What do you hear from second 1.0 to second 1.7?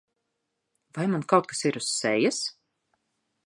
man kaut kas